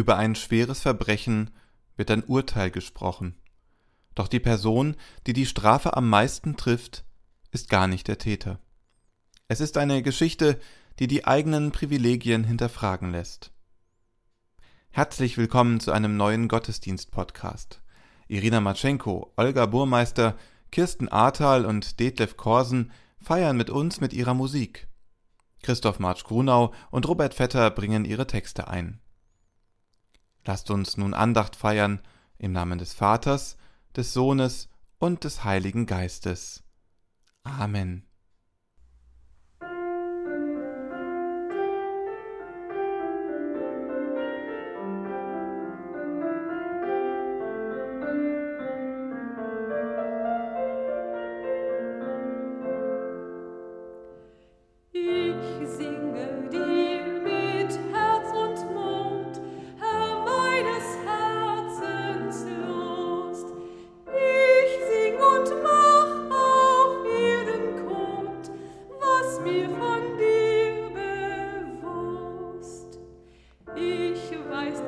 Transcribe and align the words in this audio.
Über 0.00 0.16
ein 0.16 0.34
schweres 0.34 0.80
Verbrechen 0.80 1.50
wird 1.94 2.10
ein 2.10 2.24
Urteil 2.24 2.70
gesprochen. 2.70 3.34
Doch 4.14 4.28
die 4.28 4.40
Person, 4.40 4.96
die 5.26 5.34
die 5.34 5.44
Strafe 5.44 5.94
am 5.94 6.08
meisten 6.08 6.56
trifft, 6.56 7.04
ist 7.50 7.68
gar 7.68 7.86
nicht 7.86 8.08
der 8.08 8.16
Täter. 8.16 8.60
Es 9.46 9.60
ist 9.60 9.76
eine 9.76 10.02
Geschichte, 10.02 10.58
die 11.00 11.06
die 11.06 11.26
eigenen 11.26 11.70
Privilegien 11.70 12.44
hinterfragen 12.44 13.10
lässt. 13.10 13.52
Herzlich 14.88 15.36
willkommen 15.36 15.80
zu 15.80 15.92
einem 15.92 16.16
neuen 16.16 16.48
Gottesdienst-Podcast. 16.48 17.82
Irina 18.26 18.62
Matschenko, 18.62 19.34
Olga 19.36 19.66
Burmeister, 19.66 20.38
Kirsten 20.70 21.10
Ahrtal 21.10 21.66
und 21.66 22.00
Detlef 22.00 22.38
Korsen 22.38 22.90
feiern 23.20 23.58
mit 23.58 23.68
uns 23.68 24.00
mit 24.00 24.14
ihrer 24.14 24.32
Musik. 24.32 24.88
Christoph 25.62 25.98
Marsch 25.98 26.24
Grunau 26.24 26.72
und 26.90 27.06
Robert 27.06 27.34
Vetter 27.34 27.70
bringen 27.70 28.06
ihre 28.06 28.26
Texte 28.26 28.66
ein. 28.66 28.98
Lasst 30.44 30.70
uns 30.70 30.96
nun 30.96 31.14
Andacht 31.14 31.56
feiern 31.56 32.00
im 32.38 32.52
Namen 32.52 32.78
des 32.78 32.94
Vaters, 32.94 33.56
des 33.96 34.12
Sohnes 34.12 34.68
und 34.98 35.24
des 35.24 35.44
Heiligen 35.44 35.86
Geistes. 35.86 36.62
Amen. 37.42 38.09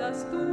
vendas 0.03 0.27
tú. 0.31 0.52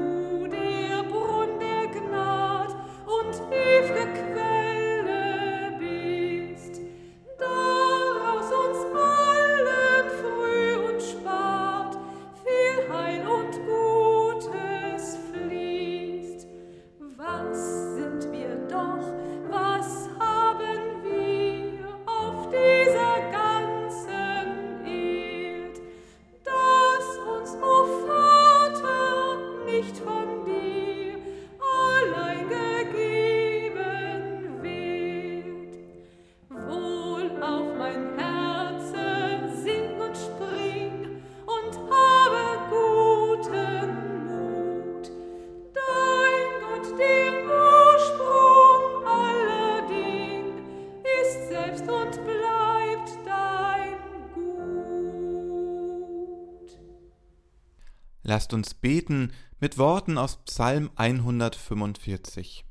Lasst 58.30 58.54
uns 58.54 58.76
beten 58.76 59.34
mit 59.60 59.80
Worten 59.80 60.20
aus 60.20 60.38
Psalm 60.46 60.92
145. 60.96 62.64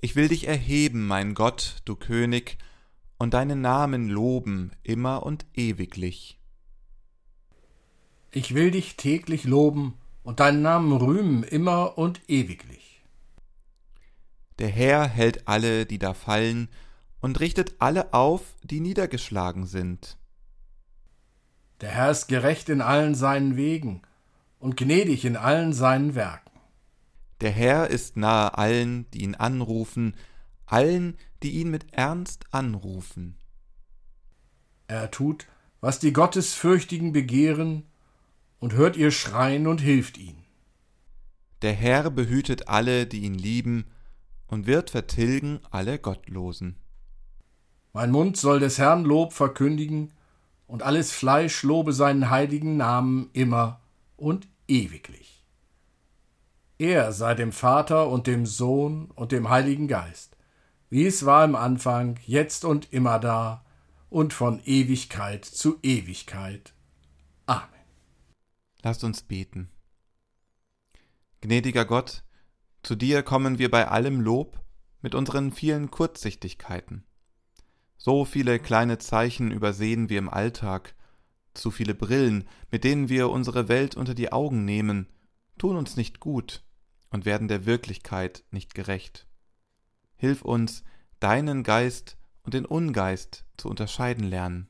Ich 0.00 0.16
will 0.16 0.28
dich 0.28 0.48
erheben, 0.48 1.06
mein 1.06 1.34
Gott, 1.34 1.82
du 1.84 1.94
König, 1.94 2.56
und 3.18 3.34
deinen 3.34 3.60
Namen 3.60 4.08
loben 4.08 4.70
immer 4.82 5.24
und 5.24 5.44
ewiglich. 5.52 6.40
Ich 8.30 8.54
will 8.54 8.70
dich 8.70 8.96
täglich 8.96 9.44
loben 9.44 9.92
und 10.22 10.40
deinen 10.40 10.62
Namen 10.62 10.92
rühmen 10.92 11.42
immer 11.42 11.98
und 11.98 12.22
ewiglich. 12.30 13.04
Der 14.58 14.68
Herr 14.68 15.06
hält 15.06 15.48
alle, 15.48 15.84
die 15.84 15.98
da 15.98 16.14
fallen, 16.14 16.70
und 17.20 17.40
richtet 17.40 17.74
alle 17.80 18.14
auf, 18.14 18.54
die 18.62 18.80
niedergeschlagen 18.80 19.66
sind. 19.66 20.16
Der 21.80 21.90
Herr 21.90 22.10
ist 22.10 22.28
gerecht 22.28 22.68
in 22.68 22.80
allen 22.80 23.14
seinen 23.14 23.56
Wegen 23.56 24.02
und 24.58 24.76
gnädig 24.76 25.24
in 25.24 25.36
allen 25.36 25.72
seinen 25.72 26.14
Werken. 26.14 26.50
Der 27.40 27.50
Herr 27.50 27.88
ist 27.90 28.16
nahe 28.16 28.56
allen, 28.56 29.10
die 29.10 29.22
ihn 29.22 29.34
anrufen, 29.34 30.16
allen, 30.64 31.18
die 31.42 31.50
ihn 31.50 31.70
mit 31.70 31.92
Ernst 31.92 32.46
anrufen. 32.50 33.36
Er 34.88 35.10
tut, 35.10 35.46
was 35.80 35.98
die 35.98 36.12
Gottesfürchtigen 36.12 37.12
begehren, 37.12 37.84
und 38.58 38.72
hört 38.72 38.96
ihr 38.96 39.10
Schreien 39.10 39.66
und 39.66 39.82
hilft 39.82 40.16
ihnen. 40.16 40.44
Der 41.60 41.74
Herr 41.74 42.10
behütet 42.10 42.68
alle, 42.68 43.06
die 43.06 43.20
ihn 43.20 43.34
lieben, 43.34 43.84
und 44.46 44.66
wird 44.66 44.90
vertilgen 44.90 45.60
alle 45.70 45.98
Gottlosen. 45.98 46.76
Mein 47.92 48.10
Mund 48.10 48.36
soll 48.36 48.60
des 48.60 48.78
Herrn 48.78 49.04
Lob 49.04 49.32
verkündigen, 49.32 50.12
und 50.66 50.82
alles 50.82 51.12
Fleisch 51.12 51.62
lobe 51.62 51.92
seinen 51.92 52.30
heiligen 52.30 52.76
Namen 52.76 53.30
immer 53.32 53.80
und 54.16 54.48
ewiglich. 54.68 55.44
Er 56.78 57.12
sei 57.12 57.34
dem 57.34 57.52
Vater 57.52 58.08
und 58.08 58.26
dem 58.26 58.44
Sohn 58.44 59.10
und 59.12 59.32
dem 59.32 59.48
Heiligen 59.48 59.88
Geist, 59.88 60.36
wie 60.90 61.06
es 61.06 61.24
war 61.24 61.44
im 61.44 61.54
Anfang, 61.54 62.18
jetzt 62.26 62.64
und 62.64 62.92
immer 62.92 63.18
da 63.18 63.64
und 64.10 64.32
von 64.32 64.60
Ewigkeit 64.64 65.44
zu 65.44 65.78
Ewigkeit. 65.82 66.74
Amen. 67.46 67.68
Lasst 68.82 69.04
uns 69.04 69.22
beten. 69.22 69.70
Gnädiger 71.40 71.84
Gott, 71.84 72.24
zu 72.82 72.94
dir 72.94 73.22
kommen 73.22 73.58
wir 73.58 73.70
bei 73.70 73.88
allem 73.88 74.20
Lob 74.20 74.60
mit 75.00 75.14
unseren 75.14 75.52
vielen 75.52 75.90
Kurzsichtigkeiten. 75.90 77.04
So 77.96 78.24
viele 78.24 78.58
kleine 78.58 78.98
Zeichen 78.98 79.50
übersehen 79.50 80.08
wir 80.08 80.18
im 80.18 80.28
Alltag, 80.28 80.94
zu 81.54 81.70
viele 81.70 81.94
Brillen, 81.94 82.44
mit 82.70 82.84
denen 82.84 83.08
wir 83.08 83.30
unsere 83.30 83.68
Welt 83.68 83.96
unter 83.96 84.14
die 84.14 84.32
Augen 84.32 84.64
nehmen, 84.64 85.08
tun 85.58 85.76
uns 85.76 85.96
nicht 85.96 86.20
gut 86.20 86.62
und 87.10 87.24
werden 87.24 87.48
der 87.48 87.66
Wirklichkeit 87.66 88.44
nicht 88.50 88.74
gerecht. 88.74 89.26
Hilf 90.16 90.42
uns, 90.42 90.84
deinen 91.20 91.62
Geist 91.62 92.18
und 92.42 92.54
den 92.54 92.66
Ungeist 92.66 93.44
zu 93.56 93.68
unterscheiden 93.68 94.24
lernen. 94.24 94.68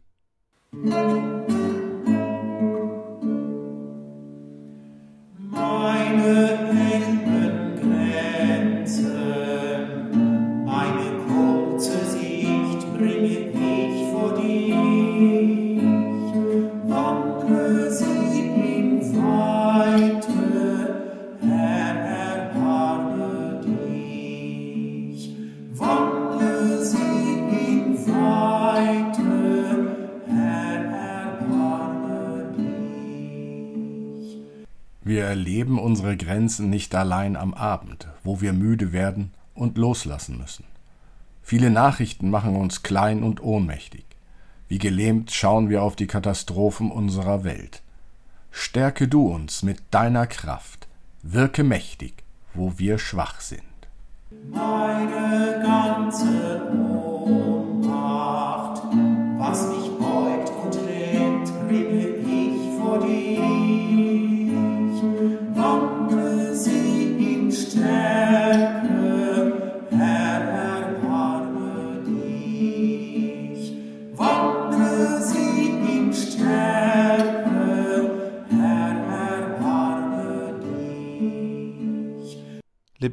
Erleben 35.66 35.78
unsere 35.80 36.16
Grenzen 36.16 36.70
nicht 36.70 36.94
allein 36.94 37.34
am 37.34 37.52
Abend, 37.52 38.06
wo 38.22 38.40
wir 38.40 38.52
müde 38.52 38.92
werden 38.92 39.32
und 39.52 39.76
loslassen 39.76 40.38
müssen. 40.38 40.64
Viele 41.42 41.70
Nachrichten 41.70 42.30
machen 42.30 42.54
uns 42.54 42.84
klein 42.84 43.24
und 43.24 43.42
ohnmächtig. 43.42 44.04
Wie 44.68 44.78
gelähmt 44.78 45.32
schauen 45.32 45.68
wir 45.68 45.82
auf 45.82 45.96
die 45.96 46.06
Katastrophen 46.06 46.92
unserer 46.92 47.42
Welt. 47.42 47.82
Stärke 48.52 49.08
du 49.08 49.26
uns 49.26 49.64
mit 49.64 49.78
deiner 49.90 50.28
Kraft, 50.28 50.86
wirke 51.24 51.64
mächtig, 51.64 52.22
wo 52.54 52.74
wir 52.76 52.98
schwach 52.98 53.40
sind. 53.40 53.62
Meine 54.52 55.62
ganze 55.64 56.85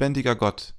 Lebendiger 0.04 0.36
Gott, 0.36 0.76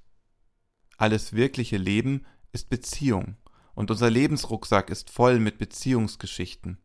alles 0.99 1.33
wirkliche 1.33 1.79
Leben 1.79 2.27
ist 2.53 2.69
Beziehung, 2.69 3.39
und 3.75 3.91
unser 3.91 4.11
Lebensrucksack 4.11 4.91
ist 4.91 5.09
voll 5.09 5.39
mit 5.39 5.57
Beziehungsgeschichten. 5.57 6.77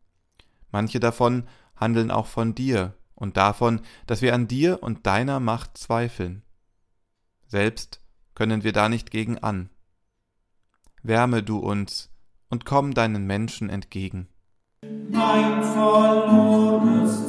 Manche 0.72 1.02
davon 1.02 1.50
handeln 1.76 2.12
auch 2.12 2.28
von 2.28 2.56
dir 2.56 2.94
und 3.14 3.36
davon, 3.36 3.82
dass 4.08 4.22
wir 4.22 4.34
an 4.34 4.48
dir 4.48 4.82
und 4.82 5.06
deiner 5.06 5.42
Macht 5.42 5.78
zweifeln. 5.78 6.44
Selbst 7.46 8.00
können 8.36 8.64
wir 8.64 8.72
da 8.72 8.88
nicht 8.88 9.12
gegen 9.12 9.40
an. 9.40 9.70
Wärme 11.04 11.44
du 11.44 11.58
uns 11.58 12.10
und 12.48 12.64
komm 12.64 12.94
deinen 12.94 13.28
Menschen 13.28 13.70
entgegen. 13.70 14.30
Mein 15.10 15.62
verlorenes 15.62 17.29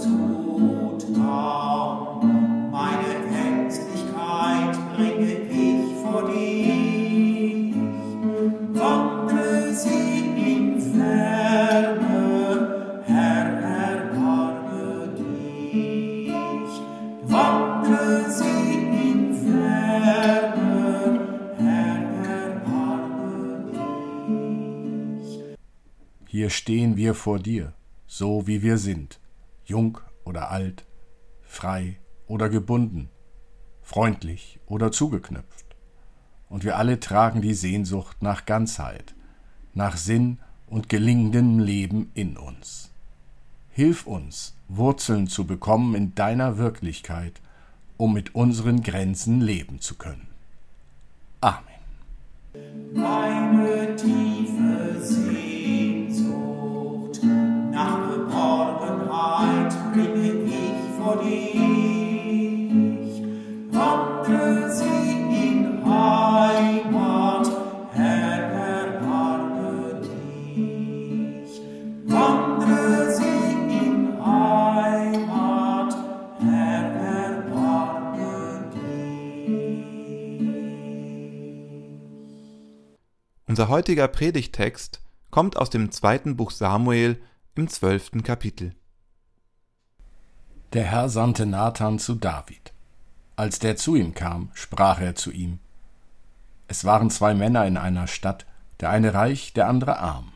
Hier 26.40 26.48
stehen 26.48 26.96
wir 26.96 27.14
vor 27.14 27.38
dir, 27.38 27.74
so 28.06 28.46
wie 28.46 28.62
wir 28.62 28.78
sind, 28.78 29.20
jung 29.66 29.98
oder 30.24 30.50
alt, 30.50 30.86
frei 31.42 31.98
oder 32.26 32.48
gebunden, 32.48 33.10
freundlich 33.82 34.58
oder 34.64 34.90
zugeknüpft. 34.90 35.66
Und 36.48 36.64
wir 36.64 36.78
alle 36.78 36.98
tragen 36.98 37.42
die 37.42 37.52
Sehnsucht 37.52 38.22
nach 38.22 38.46
Ganzheit, 38.46 39.14
nach 39.74 39.98
Sinn 39.98 40.38
und 40.66 40.88
gelingendem 40.88 41.58
Leben 41.58 42.10
in 42.14 42.38
uns. 42.38 42.90
Hilf 43.68 44.06
uns, 44.06 44.56
Wurzeln 44.66 45.26
zu 45.26 45.46
bekommen 45.46 45.94
in 45.94 46.14
deiner 46.14 46.56
Wirklichkeit, 46.56 47.42
um 47.98 48.14
mit 48.14 48.34
unseren 48.34 48.82
Grenzen 48.82 49.42
leben 49.42 49.82
zu 49.82 49.96
können. 49.96 50.28
Amen. 51.42 51.64
Meine 52.94 53.94
tiefe 53.94 55.02
Sehnsucht 55.02 55.49
Unser 83.60 83.68
heutiger 83.68 84.08
Predigtext 84.08 85.02
kommt 85.30 85.56
aus 85.56 85.68
dem 85.68 85.90
zweiten 85.90 86.34
Buch 86.36 86.50
Samuel 86.50 87.20
im 87.56 87.68
zwölften 87.68 88.22
Kapitel. 88.22 88.74
Der 90.72 90.84
Herr 90.84 91.08
sandte 91.08 91.46
Nathan 91.46 91.98
zu 91.98 92.14
David. 92.14 92.72
Als 93.34 93.58
der 93.58 93.76
zu 93.76 93.96
ihm 93.96 94.14
kam, 94.14 94.50
sprach 94.54 95.00
er 95.00 95.16
zu 95.16 95.32
ihm. 95.32 95.58
Es 96.68 96.84
waren 96.84 97.10
zwei 97.10 97.34
Männer 97.34 97.66
in 97.66 97.76
einer 97.76 98.06
Stadt, 98.06 98.46
der 98.78 98.90
eine 98.90 99.12
reich, 99.12 99.52
der 99.52 99.66
andere 99.66 99.98
arm. 99.98 100.32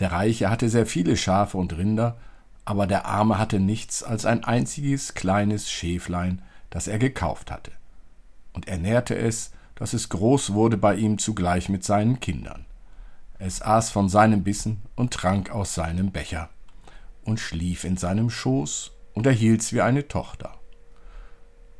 Der 0.00 0.10
Reiche 0.10 0.50
hatte 0.50 0.68
sehr 0.68 0.84
viele 0.84 1.16
Schafe 1.16 1.58
und 1.58 1.76
Rinder, 1.76 2.16
aber 2.64 2.88
der 2.88 3.06
Arme 3.06 3.38
hatte 3.38 3.60
nichts 3.60 4.02
als 4.02 4.26
ein 4.26 4.42
einziges 4.42 5.14
kleines 5.14 5.70
Schäflein, 5.70 6.42
das 6.70 6.88
er 6.88 6.98
gekauft 6.98 7.52
hatte. 7.52 7.70
Und 8.52 8.66
er 8.66 8.78
nährte 8.78 9.14
es, 9.14 9.52
dass 9.76 9.92
es 9.92 10.08
groß 10.08 10.54
wurde 10.54 10.76
bei 10.76 10.96
ihm 10.96 11.18
zugleich 11.18 11.68
mit 11.68 11.84
seinen 11.84 12.18
Kindern. 12.18 12.64
Es 13.38 13.62
aß 13.62 13.90
von 13.90 14.08
seinem 14.08 14.42
Bissen 14.42 14.82
und 14.96 15.12
trank 15.14 15.50
aus 15.50 15.74
seinem 15.74 16.10
Becher 16.10 16.48
und 17.24 17.38
schlief 17.38 17.84
in 17.84 17.96
seinem 17.96 18.28
Schoß 18.28 18.91
und 19.14 19.26
erhielt's 19.26 19.72
wie 19.72 19.80
eine 19.80 20.08
Tochter. 20.08 20.58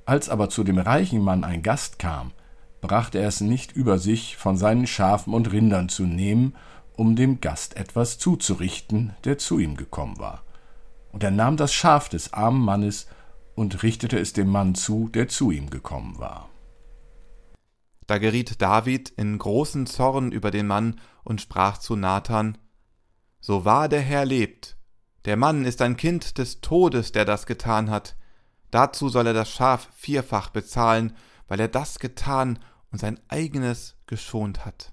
Als 0.05 0.29
aber 0.29 0.49
zu 0.49 0.65
dem 0.65 0.79
reichen 0.79 1.23
Mann 1.23 1.45
ein 1.45 1.63
Gast 1.63 1.99
kam, 1.99 2.33
brachte 2.81 3.19
er 3.19 3.29
es 3.29 3.41
nicht 3.41 3.73
über 3.73 3.99
sich, 3.99 4.37
von 4.37 4.57
seinen 4.57 4.87
Schafen 4.87 5.33
und 5.33 5.53
Rindern 5.53 5.89
zu 5.89 6.05
nehmen, 6.05 6.55
um 6.97 7.17
dem 7.17 7.41
Gast 7.41 7.77
etwas 7.77 8.19
zuzurichten, 8.19 9.15
der 9.25 9.39
zu 9.39 9.59
ihm 9.59 9.77
gekommen 9.77 10.19
war. 10.19 10.43
Und 11.13 11.23
er 11.23 11.31
nahm 11.31 11.57
das 11.57 11.73
Schaf 11.73 12.09
des 12.09 12.33
armen 12.33 12.63
Mannes 12.63 13.07
und 13.55 13.83
richtete 13.83 14.19
es 14.19 14.33
dem 14.33 14.49
Mann 14.49 14.75
zu, 14.75 15.09
der 15.09 15.29
zu 15.29 15.51
ihm 15.51 15.71
gekommen 15.71 16.19
war. 16.19 16.49
Da 18.07 18.19
geriet 18.19 18.61
David 18.61 19.11
in 19.11 19.39
großen 19.39 19.87
Zorn 19.87 20.33
über 20.33 20.51
den 20.51 20.67
Mann 20.67 21.01
und 21.23 21.41
sprach 21.41 21.79
zu 21.79 21.97
Nathan: 21.97 22.59
So 23.41 23.65
wahr 23.65 23.89
der 23.89 24.01
Herr 24.01 24.25
lebt, 24.25 24.77
der 25.25 25.37
Mann 25.37 25.65
ist 25.65 25.81
ein 25.83 25.97
Kind 25.97 26.39
des 26.39 26.61
Todes, 26.61 27.13
der 27.13 27.25
das 27.25 27.47
getan 27.47 27.91
hat. 27.91 28.17
Dazu 28.71 29.09
soll 29.09 29.29
er 29.29 29.35
das 29.35 29.51
Schaf 29.51 29.89
vierfach 29.95 30.51
bezahlen, 30.51 31.17
weil 31.47 31.61
er 31.61 31.69
das 31.69 31.99
getan 31.99 32.59
und 32.91 32.99
sein 32.99 33.21
eigenes 33.29 33.97
geschont 34.07 34.65
hat. 34.65 34.93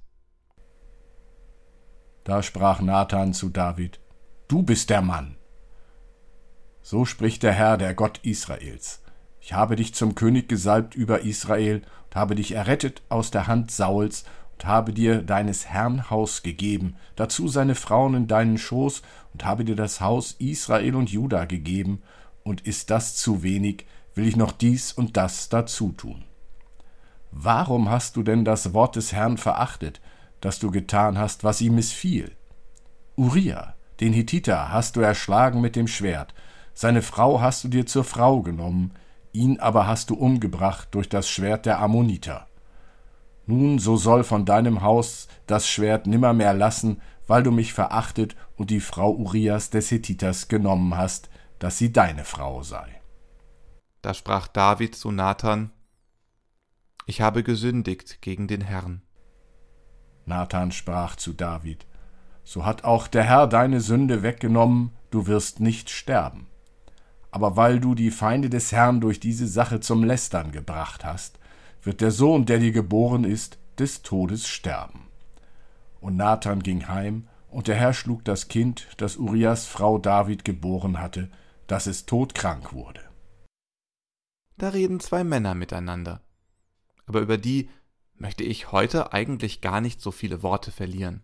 Da 2.24 2.44
sprach 2.44 2.82
Nathan 2.82 3.34
zu 3.34 3.50
David: 3.50 4.00
Du 4.48 4.62
bist 4.62 4.90
der 4.90 5.02
Mann. 5.02 5.38
So 6.82 7.06
spricht 7.06 7.44
der 7.44 7.54
Herr, 7.54 7.78
der 7.78 7.94
Gott 7.94 8.20
Israels. 8.24 9.02
Ich 9.40 9.54
habe 9.54 9.76
dich 9.76 9.94
zum 9.96 10.16
König 10.16 10.48
gesalbt 10.48 10.96
über 10.96 11.22
Israel 11.22 11.82
und 12.06 12.16
habe 12.16 12.36
dich 12.36 12.52
errettet 12.52 13.02
aus 13.10 13.32
der 13.32 13.48
Hand 13.48 13.72
Sauls 13.72 14.26
und 14.60 14.66
habe 14.66 14.92
dir 14.92 15.22
deines 15.22 15.68
Herrn 15.68 16.10
Haus 16.10 16.44
gegeben, 16.44 16.98
dazu 17.16 17.48
seine 17.48 17.76
Frauen 17.76 18.14
in 18.14 18.28
deinen 18.28 18.58
Schoß 18.58 19.02
und 19.34 19.46
habe 19.46 19.64
dir 19.64 19.76
das 19.78 20.02
Haus 20.02 20.34
Israel 20.34 20.96
und 20.96 21.10
Juda 21.10 21.46
gegeben, 21.46 22.02
und 22.44 22.62
ist 22.62 22.90
das 22.90 23.16
zu 23.16 23.44
wenig, 23.44 23.86
will 24.16 24.28
ich 24.28 24.36
noch 24.36 24.52
dies 24.52 24.92
und 24.92 25.16
das 25.16 25.48
dazu 25.50 25.94
tun. 25.94 26.26
Warum 27.32 27.90
hast 27.90 28.18
du 28.18 28.24
denn 28.24 28.44
das 28.44 28.74
Wort 28.74 28.96
des 28.96 29.14
Herrn 29.14 29.38
verachtet, 29.38 30.02
dass 30.42 30.60
du 30.60 30.72
getan 30.72 31.18
hast, 31.18 31.44
was 31.44 31.62
ihm 31.62 31.76
missfiel? 31.76 32.32
Uriah, 33.16 33.76
den 34.02 34.12
Hittiter, 34.12 34.74
hast 34.74 34.96
du 34.96 35.02
erschlagen 35.02 35.62
mit 35.62 35.78
dem 35.78 35.88
Schwert, 35.88 36.34
seine 36.74 37.02
Frau 37.02 37.40
hast 37.40 37.64
du 37.64 37.70
dir 37.70 37.86
zur 37.86 38.04
Frau 38.04 38.42
genommen, 38.42 38.94
ihn 39.32 39.60
aber 39.60 39.88
hast 39.88 40.10
du 40.10 40.16
umgebracht 40.16 40.90
durch 40.92 41.08
das 41.08 41.30
Schwert 41.30 41.66
der 41.66 41.80
Ammoniter. 41.80 42.49
Nun, 43.50 43.80
so 43.80 43.98
soll 43.98 44.24
von 44.24 44.46
deinem 44.46 44.84
Haus 44.84 45.28
das 45.48 45.68
Schwert 45.68 46.06
nimmermehr 46.06 46.54
lassen, 46.54 47.02
weil 47.26 47.42
du 47.42 47.50
mich 47.50 47.74
verachtet 47.74 48.36
und 48.56 48.70
die 48.70 48.80
Frau 48.80 49.12
Urias 49.12 49.72
des 49.72 49.90
Hethiters 49.90 50.50
genommen 50.50 50.96
hast, 50.96 51.32
dass 51.58 51.80
sie 51.80 51.92
deine 51.92 52.26
Frau 52.26 52.62
sei. 52.62 53.02
Da 54.04 54.14
sprach 54.14 54.48
David 54.48 54.94
zu 54.94 55.10
Nathan: 55.10 55.72
Ich 57.08 57.22
habe 57.22 57.42
gesündigt 57.42 58.22
gegen 58.22 58.48
den 58.48 58.62
Herrn. 58.62 59.02
Nathan 60.26 60.72
sprach 60.72 61.16
zu 61.16 61.34
David: 61.34 61.88
So 62.44 62.68
hat 62.68 62.84
auch 62.84 63.08
der 63.08 63.24
Herr 63.24 63.48
deine 63.48 63.82
Sünde 63.82 64.22
weggenommen, 64.22 64.92
du 65.10 65.26
wirst 65.26 65.60
nicht 65.60 65.90
sterben. 65.90 66.46
Aber 67.32 67.56
weil 67.56 67.80
du 67.80 67.96
die 67.96 68.12
Feinde 68.12 68.52
des 68.52 68.72
Herrn 68.72 69.02
durch 69.02 69.20
diese 69.20 69.48
Sache 69.48 69.80
zum 69.80 70.04
Lästern 70.04 70.52
gebracht 70.52 71.04
hast, 71.04 71.39
wird 71.90 72.02
der 72.02 72.12
Sohn, 72.12 72.46
der 72.46 72.60
dir 72.60 72.72
geboren 72.72 73.24
ist, 73.24 73.58
des 73.80 74.04
Todes 74.04 74.48
sterben. 74.48 75.08
Und 76.00 76.18
Nathan 76.18 76.62
ging 76.62 76.88
heim, 76.88 77.28
und 77.48 77.68
der 77.68 77.78
Herr 77.78 77.96
schlug 77.96 78.24
das 78.26 78.48
Kind, 78.48 78.88
das 78.98 79.18
Urias 79.18 79.66
Frau 79.66 79.98
David 79.98 80.46
geboren 80.46 81.00
hatte, 81.00 81.32
dass 81.66 81.88
es 81.88 82.06
todkrank 82.06 82.74
wurde. 82.74 83.02
Da 84.56 84.70
reden 84.70 85.00
zwei 85.00 85.24
Männer 85.24 85.56
miteinander. 85.56 86.22
Aber 87.08 87.22
über 87.22 87.40
die 87.40 87.72
möchte 88.14 88.44
ich 88.44 88.72
heute 88.72 89.12
eigentlich 89.12 89.60
gar 89.60 89.82
nicht 89.82 90.00
so 90.00 90.12
viele 90.12 90.44
Worte 90.44 90.70
verlieren. 90.70 91.24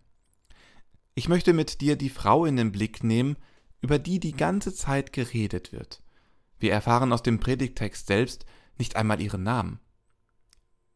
Ich 1.14 1.28
möchte 1.28 1.52
mit 1.52 1.80
dir 1.80 1.94
die 1.94 2.10
Frau 2.10 2.44
in 2.44 2.56
den 2.56 2.72
Blick 2.72 3.04
nehmen, 3.04 3.36
über 3.82 4.00
die 4.00 4.18
die 4.18 4.32
ganze 4.32 4.74
Zeit 4.74 5.12
geredet 5.12 5.70
wird. 5.70 6.02
Wir 6.58 6.72
erfahren 6.72 7.12
aus 7.12 7.22
dem 7.22 7.38
Predigtext 7.38 8.08
selbst 8.08 8.46
nicht 8.78 8.96
einmal 8.96 9.20
ihren 9.20 9.44
Namen. 9.44 9.78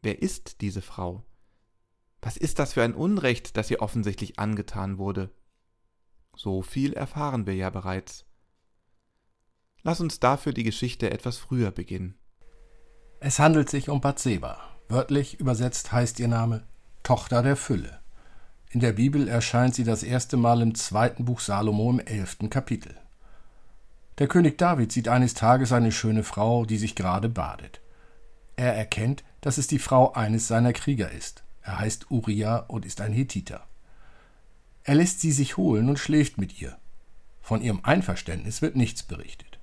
Wer 0.02 0.22
ist 0.22 0.60
diese 0.60 0.82
Frau? 0.82 1.24
Was 2.22 2.36
ist 2.36 2.58
das 2.58 2.74
für 2.74 2.82
ein 2.82 2.94
Unrecht, 2.94 3.56
das 3.56 3.70
ihr 3.70 3.82
offensichtlich 3.82 4.38
angetan 4.38 4.98
wurde? 4.98 5.30
So 6.36 6.62
viel 6.62 6.92
erfahren 6.92 7.46
wir 7.46 7.54
ja 7.54 7.70
bereits. 7.70 8.24
Lass 9.82 10.00
uns 10.00 10.20
dafür 10.20 10.52
die 10.52 10.62
Geschichte 10.62 11.10
etwas 11.10 11.38
früher 11.38 11.70
beginnen. 11.70 12.14
Es 13.20 13.38
handelt 13.38 13.68
sich 13.68 13.88
um 13.88 14.00
Bathseba. 14.00 14.58
Wörtlich 14.88 15.38
übersetzt 15.38 15.92
heißt 15.92 16.18
ihr 16.20 16.28
Name 16.28 16.66
Tochter 17.02 17.42
der 17.42 17.56
Fülle. 17.56 18.00
In 18.70 18.80
der 18.80 18.92
Bibel 18.92 19.28
erscheint 19.28 19.74
sie 19.74 19.84
das 19.84 20.02
erste 20.02 20.36
Mal 20.36 20.62
im 20.62 20.74
zweiten 20.74 21.24
Buch 21.24 21.40
Salomo 21.40 21.90
im 21.90 22.00
elften 22.00 22.50
Kapitel. 22.50 22.96
Der 24.18 24.28
König 24.28 24.58
David 24.58 24.92
sieht 24.92 25.08
eines 25.08 25.34
Tages 25.34 25.72
eine 25.72 25.92
schöne 25.92 26.22
Frau, 26.24 26.64
die 26.64 26.76
sich 26.76 26.94
gerade 26.94 27.28
badet. 27.28 27.80
Er 28.56 28.74
erkennt, 28.74 29.24
dass 29.40 29.58
es 29.58 29.66
die 29.66 29.78
Frau 29.78 30.12
eines 30.12 30.48
seiner 30.48 30.72
Krieger 30.72 31.10
ist. 31.10 31.42
Er 31.62 31.78
heißt 31.78 32.10
Uriah 32.10 32.64
und 32.68 32.84
ist 32.84 33.00
ein 33.00 33.12
Hethiter. 33.12 33.64
Er 34.84 34.94
lässt 34.94 35.20
sie 35.20 35.32
sich 35.32 35.56
holen 35.56 35.88
und 35.88 35.98
schläft 35.98 36.38
mit 36.38 36.60
ihr. 36.60 36.76
Von 37.42 37.62
ihrem 37.62 37.80
Einverständnis 37.82 38.62
wird 38.62 38.76
nichts 38.76 39.02
berichtet. 39.02 39.58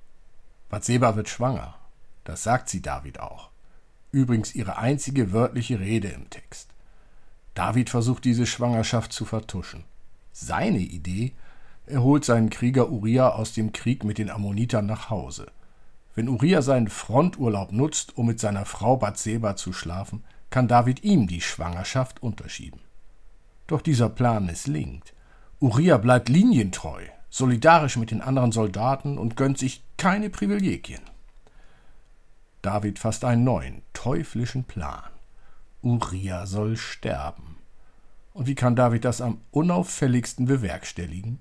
Bathseba 0.68 1.16
wird 1.16 1.28
schwanger. 1.28 1.74
Das 2.24 2.42
sagt 2.42 2.68
sie 2.68 2.82
David 2.82 3.20
auch. 3.20 3.50
Übrigens 4.12 4.54
ihre 4.54 4.78
einzige 4.78 5.32
wörtliche 5.32 5.80
Rede 5.80 6.08
im 6.08 6.30
Text. 6.30 6.68
David 7.54 7.90
versucht 7.90 8.24
diese 8.24 8.46
Schwangerschaft 8.46 9.12
zu 9.12 9.24
vertuschen. 9.24 9.84
Seine 10.32 10.78
Idee, 10.78 11.32
er 11.86 12.02
holt 12.02 12.24
seinen 12.24 12.50
Krieger 12.50 12.90
Uriah 12.90 13.30
aus 13.30 13.54
dem 13.54 13.72
Krieg 13.72 14.04
mit 14.04 14.18
den 14.18 14.30
Ammonitern 14.30 14.86
nach 14.86 15.10
Hause. 15.10 15.50
Wenn 16.18 16.28
Uriah 16.28 16.62
seinen 16.62 16.88
Fronturlaub 16.88 17.70
nutzt, 17.70 18.18
um 18.18 18.26
mit 18.26 18.40
seiner 18.40 18.64
Frau 18.64 18.96
Bathseba 18.96 19.54
zu 19.54 19.72
schlafen, 19.72 20.24
kann 20.50 20.66
David 20.66 21.04
ihm 21.04 21.28
die 21.28 21.40
Schwangerschaft 21.40 22.24
unterschieben. 22.24 22.80
Doch 23.68 23.80
dieser 23.80 24.08
Plan 24.08 24.44
misslingt. 24.44 25.14
Uriah 25.60 25.96
bleibt 25.96 26.28
linientreu, 26.28 27.04
solidarisch 27.30 27.96
mit 27.98 28.10
den 28.10 28.20
anderen 28.20 28.50
Soldaten 28.50 29.16
und 29.16 29.36
gönnt 29.36 29.58
sich 29.58 29.84
keine 29.96 30.28
Privilegien. 30.28 31.02
David 32.62 32.98
fasst 32.98 33.24
einen 33.24 33.44
neuen, 33.44 33.82
teuflischen 33.92 34.64
Plan. 34.64 35.08
Uriah 35.82 36.46
soll 36.46 36.76
sterben. 36.76 37.58
Und 38.32 38.48
wie 38.48 38.56
kann 38.56 38.74
David 38.74 39.04
das 39.04 39.20
am 39.20 39.40
unauffälligsten 39.52 40.46
bewerkstelligen? 40.46 41.38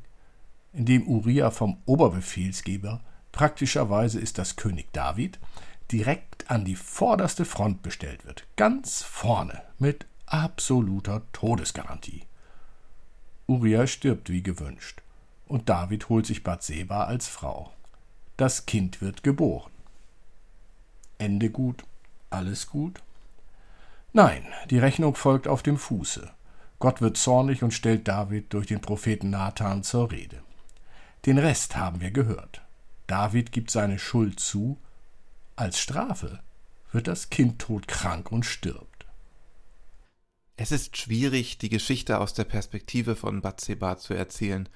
Indem 0.72 1.08
Uriah 1.08 1.50
vom 1.50 1.78
Oberbefehlsgeber, 1.88 3.02
praktischerweise 3.38 4.20
ist 4.20 4.40
das 4.40 4.56
König 4.56 4.92
David, 4.94 5.38
direkt 5.92 6.50
an 6.50 6.66
die 6.66 6.76
vorderste 6.76 7.46
Front 7.46 7.84
bestellt 7.84 8.26
wird, 8.26 8.48
ganz 8.56 9.04
vorne, 9.04 9.62
mit 9.78 10.08
absoluter 10.26 11.22
Todesgarantie. 11.34 12.24
Uriah 13.46 13.86
stirbt 13.86 14.32
wie 14.32 14.42
gewünscht, 14.42 15.04
und 15.46 15.70
David 15.70 16.10
holt 16.10 16.26
sich 16.26 16.44
Bathseba 16.44 17.04
als 17.04 17.28
Frau. 17.28 17.72
Das 18.38 18.66
Kind 18.66 19.02
wird 19.02 19.22
geboren. 19.22 19.72
Ende 21.20 21.52
gut, 21.52 21.84
alles 22.32 22.66
gut? 22.66 23.04
Nein, 24.14 24.48
die 24.72 24.80
Rechnung 24.80 25.14
folgt 25.14 25.48
auf 25.48 25.62
dem 25.62 25.78
Fuße. 25.78 26.32
Gott 26.80 27.02
wird 27.02 27.18
zornig 27.18 27.62
und 27.62 27.72
stellt 27.72 28.08
David 28.08 28.52
durch 28.52 28.66
den 28.66 28.82
Propheten 28.82 29.30
Nathan 29.30 29.84
zur 29.84 30.10
Rede. 30.10 30.42
Den 31.28 31.38
Rest 31.38 31.76
haben 31.76 32.02
wir 32.02 32.10
gehört. 32.10 32.64
David 33.08 33.52
gibt 33.52 33.72
seine 33.72 34.00
Schuld 34.00 34.40
zu, 34.40 34.78
als 35.56 35.80
Strafe 35.80 36.42
wird 36.92 37.08
das 37.08 37.30
Kind 37.30 37.60
todkrank 37.60 38.32
und 38.32 38.46
stirbt. 38.46 39.06
Es 40.58 40.72
ist 40.72 40.98
schwierig, 40.98 41.58
die 41.58 41.70
Geschichte 41.70 42.20
aus 42.20 42.34
der 42.34 42.44
Perspektive 42.44 43.16
von 43.16 43.42
Bathseba 43.42 43.98
zu 43.98 44.14
erzählen. 44.14 44.68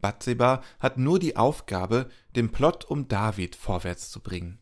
Bathseba 0.00 0.62
hat 0.80 0.98
nur 0.98 1.18
die 1.18 1.36
Aufgabe, 1.36 2.10
den 2.34 2.50
Plot 2.50 2.84
um 2.84 3.06
David 3.06 3.54
vorwärts 3.54 4.10
zu 4.10 4.20
bringen. 4.20 4.58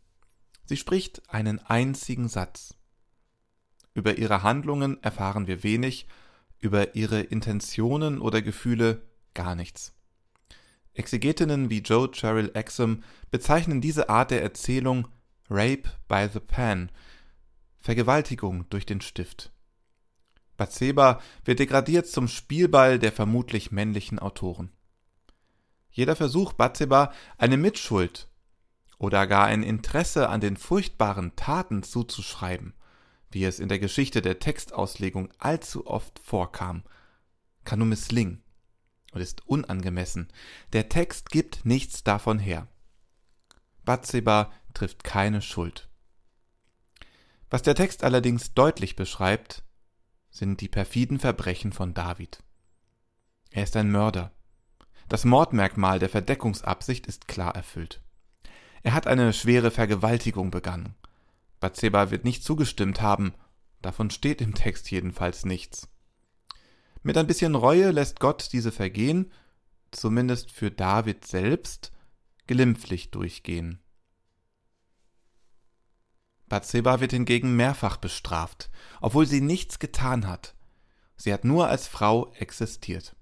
Sie 0.66 0.76
spricht 0.76 1.22
einen 1.28 1.58
einzigen 1.60 2.28
Satz. 2.28 2.74
Über 3.94 4.18
ihre 4.18 4.42
Handlungen 4.42 5.02
erfahren 5.02 5.46
wir 5.46 5.62
wenig, 5.62 6.08
über 6.60 6.94
ihre 6.94 7.20
Intentionen 7.20 8.20
oder 8.20 8.42
Gefühle 8.42 9.02
gar 9.34 9.54
nichts. 9.54 9.93
Exegetinnen 10.94 11.70
wie 11.70 11.80
Joe 11.80 12.10
Cheryl 12.12 12.52
Exum 12.54 13.02
bezeichnen 13.30 13.80
diese 13.80 14.08
Art 14.08 14.30
der 14.30 14.42
Erzählung 14.42 15.08
Rape 15.50 15.90
by 16.08 16.28
the 16.32 16.40
Pen, 16.40 16.90
Vergewaltigung 17.80 18.68
durch 18.70 18.86
den 18.86 19.00
Stift. 19.00 19.52
Bathseba 20.56 21.20
wird 21.44 21.58
degradiert 21.58 22.06
zum 22.06 22.28
Spielball 22.28 23.00
der 23.00 23.10
vermutlich 23.10 23.72
männlichen 23.72 24.20
Autoren. 24.20 24.70
Jeder 25.90 26.14
Versuch 26.14 26.52
Bathseba 26.52 27.12
eine 27.38 27.56
Mitschuld 27.56 28.28
oder 28.98 29.26
gar 29.26 29.46
ein 29.46 29.64
Interesse 29.64 30.28
an 30.28 30.40
den 30.40 30.56
furchtbaren 30.56 31.34
Taten 31.34 31.82
zuzuschreiben, 31.82 32.72
wie 33.30 33.44
es 33.44 33.58
in 33.58 33.68
der 33.68 33.80
Geschichte 33.80 34.22
der 34.22 34.38
Textauslegung 34.38 35.32
allzu 35.38 35.88
oft 35.88 36.20
vorkam, 36.20 36.84
kann 37.64 37.80
nur 37.80 37.88
misslingen 37.88 38.43
und 39.14 39.20
ist 39.20 39.46
unangemessen. 39.46 40.28
Der 40.72 40.88
Text 40.88 41.30
gibt 41.30 41.64
nichts 41.64 42.02
davon 42.04 42.38
her. 42.38 42.66
Bathseba 43.84 44.52
trifft 44.74 45.04
keine 45.04 45.40
Schuld. 45.40 45.88
Was 47.48 47.62
der 47.62 47.74
Text 47.74 48.02
allerdings 48.02 48.54
deutlich 48.54 48.96
beschreibt, 48.96 49.62
sind 50.30 50.60
die 50.60 50.68
perfiden 50.68 51.20
Verbrechen 51.20 51.72
von 51.72 51.94
David. 51.94 52.42
Er 53.50 53.62
ist 53.62 53.76
ein 53.76 53.92
Mörder. 53.92 54.32
Das 55.08 55.24
Mordmerkmal 55.24 56.00
der 56.00 56.08
Verdeckungsabsicht 56.08 57.06
ist 57.06 57.28
klar 57.28 57.54
erfüllt. 57.54 58.00
Er 58.82 58.94
hat 58.94 59.06
eine 59.06 59.32
schwere 59.32 59.70
Vergewaltigung 59.70 60.50
begangen. 60.50 60.94
Bathseba 61.60 62.10
wird 62.10 62.24
nicht 62.24 62.42
zugestimmt 62.42 63.00
haben, 63.00 63.32
davon 63.80 64.10
steht 64.10 64.40
im 64.40 64.54
Text 64.54 64.90
jedenfalls 64.90 65.44
nichts. 65.44 65.88
Mit 67.04 67.18
ein 67.18 67.26
bisschen 67.26 67.54
Reue 67.54 67.90
lässt 67.90 68.18
Gott 68.18 68.48
diese 68.52 68.72
Vergehen, 68.72 69.30
zumindest 69.90 70.50
für 70.50 70.70
David 70.70 71.26
selbst, 71.26 71.92
glimpflich 72.46 73.10
durchgehen. 73.10 73.78
Bathseba 76.48 77.00
wird 77.00 77.12
hingegen 77.12 77.56
mehrfach 77.56 77.98
bestraft, 77.98 78.70
obwohl 79.02 79.26
sie 79.26 79.42
nichts 79.42 79.78
getan 79.78 80.26
hat. 80.26 80.54
Sie 81.16 81.32
hat 81.32 81.44
nur 81.44 81.68
als 81.68 81.86
Frau 81.86 82.32
existiert. 82.34 83.14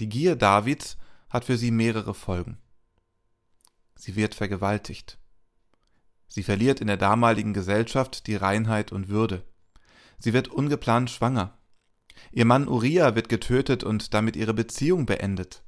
Die 0.00 0.10
Gier 0.10 0.36
Davids 0.36 0.98
hat 1.30 1.46
für 1.46 1.56
sie 1.56 1.70
mehrere 1.70 2.12
Folgen. 2.12 2.58
Sie 3.94 4.16
wird 4.16 4.34
vergewaltigt. 4.34 5.18
Sie 6.26 6.42
verliert 6.42 6.82
in 6.82 6.88
der 6.88 6.98
damaligen 6.98 7.54
Gesellschaft 7.54 8.26
die 8.26 8.36
Reinheit 8.36 8.92
und 8.92 9.08
Würde. 9.08 9.46
Sie 10.18 10.34
wird 10.34 10.48
ungeplant 10.48 11.08
schwanger. 11.08 11.58
Ihr 12.36 12.46
Mann 12.46 12.66
Uriah 12.66 13.14
wird 13.14 13.28
getötet 13.28 13.84
und 13.84 14.12
damit 14.12 14.34
ihre 14.34 14.54
Beziehung 14.54 15.06
beendet. 15.06 15.62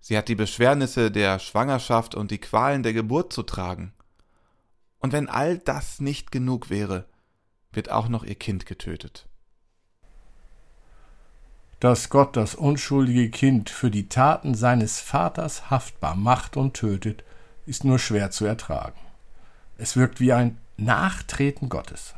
Sie 0.00 0.18
hat 0.18 0.28
die 0.28 0.34
Beschwernisse 0.34 1.10
der 1.10 1.38
Schwangerschaft 1.38 2.14
und 2.14 2.30
die 2.30 2.36
Qualen 2.36 2.82
der 2.82 2.92
Geburt 2.92 3.32
zu 3.32 3.42
tragen. 3.42 3.94
Und 4.98 5.14
wenn 5.14 5.30
all 5.30 5.56
das 5.56 5.98
nicht 5.98 6.30
genug 6.30 6.68
wäre, 6.68 7.06
wird 7.72 7.90
auch 7.90 8.08
noch 8.08 8.22
ihr 8.22 8.34
Kind 8.34 8.66
getötet. 8.66 9.30
Dass 11.80 12.10
Gott 12.10 12.36
das 12.36 12.54
unschuldige 12.54 13.30
Kind 13.30 13.70
für 13.70 13.90
die 13.90 14.10
Taten 14.10 14.54
seines 14.54 15.00
Vaters 15.00 15.70
haftbar 15.70 16.16
macht 16.16 16.58
und 16.58 16.74
tötet, 16.74 17.24
ist 17.64 17.82
nur 17.82 17.98
schwer 17.98 18.30
zu 18.30 18.44
ertragen. 18.44 19.00
Es 19.78 19.96
wirkt 19.96 20.20
wie 20.20 20.34
ein 20.34 20.58
Nachtreten 20.76 21.70
Gottes. 21.70 22.14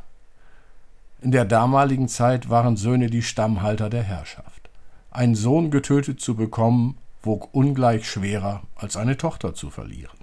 In 1.20 1.32
der 1.32 1.44
damaligen 1.44 2.08
Zeit 2.08 2.48
waren 2.48 2.76
Söhne 2.76 3.08
die 3.08 3.22
Stammhalter 3.22 3.90
der 3.90 4.04
Herrschaft. 4.04 4.70
Einen 5.10 5.34
Sohn 5.34 5.70
getötet 5.70 6.20
zu 6.20 6.36
bekommen, 6.36 6.98
wog 7.22 7.48
ungleich 7.52 8.08
schwerer 8.08 8.62
als 8.76 8.96
eine 8.96 9.16
Tochter 9.16 9.52
zu 9.52 9.70
verlieren. 9.70 10.16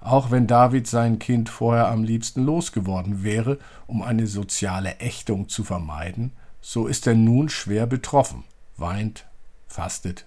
Auch 0.00 0.30
wenn 0.30 0.46
David 0.46 0.86
sein 0.86 1.18
Kind 1.18 1.48
vorher 1.48 1.88
am 1.88 2.04
liebsten 2.04 2.44
losgeworden 2.44 3.22
wäre, 3.22 3.58
um 3.86 4.02
eine 4.02 4.26
soziale 4.26 4.98
Ächtung 4.98 5.48
zu 5.48 5.64
vermeiden, 5.64 6.32
so 6.60 6.86
ist 6.86 7.06
er 7.06 7.14
nun 7.14 7.48
schwer 7.48 7.86
betroffen, 7.86 8.44
weint, 8.76 9.26
fastet, 9.66 10.26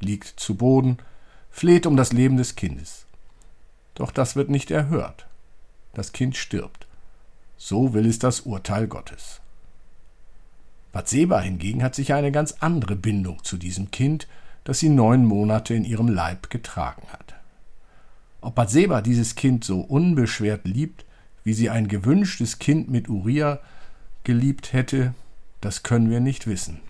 liegt 0.00 0.28
zu 0.40 0.54
Boden, 0.54 0.98
fleht 1.50 1.86
um 1.86 1.96
das 1.96 2.12
Leben 2.12 2.38
des 2.38 2.54
Kindes. 2.54 3.06
Doch 3.94 4.10
das 4.10 4.34
wird 4.34 4.48
nicht 4.48 4.70
erhört. 4.70 5.26
Das 5.92 6.12
Kind 6.12 6.36
stirbt. 6.36 6.83
So 7.66 7.94
will 7.94 8.04
es 8.04 8.18
das 8.18 8.40
Urteil 8.40 8.86
Gottes. 8.88 9.40
Bathseba 10.92 11.40
hingegen 11.40 11.82
hat 11.82 11.94
sich 11.94 12.12
eine 12.12 12.30
ganz 12.30 12.56
andere 12.60 12.94
Bindung 12.94 13.42
zu 13.42 13.56
diesem 13.56 13.90
Kind, 13.90 14.28
das 14.64 14.80
sie 14.80 14.90
neun 14.90 15.24
Monate 15.24 15.72
in 15.72 15.86
ihrem 15.86 16.08
Leib 16.08 16.50
getragen 16.50 17.06
hat. 17.10 17.36
Ob 18.42 18.54
Bathseba 18.54 19.00
dieses 19.00 19.34
Kind 19.34 19.64
so 19.64 19.80
unbeschwert 19.80 20.66
liebt, 20.66 21.06
wie 21.42 21.54
sie 21.54 21.70
ein 21.70 21.88
gewünschtes 21.88 22.58
Kind 22.58 22.90
mit 22.90 23.08
Uriah 23.08 23.60
geliebt 24.24 24.74
hätte, 24.74 25.14
das 25.62 25.82
können 25.82 26.10
wir 26.10 26.20
nicht 26.20 26.46
wissen. 26.46 26.82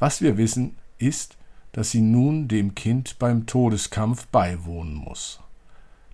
Was 0.00 0.20
wir 0.20 0.36
wissen, 0.36 0.74
ist, 0.98 1.36
dass 1.70 1.92
sie 1.92 2.00
nun 2.00 2.48
dem 2.48 2.74
Kind 2.74 3.20
beim 3.20 3.46
Todeskampf 3.46 4.26
beiwohnen 4.26 4.94
muss. 4.94 5.38